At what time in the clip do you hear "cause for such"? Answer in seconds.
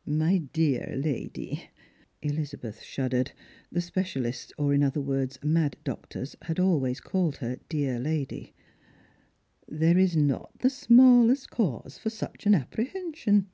11.50-12.46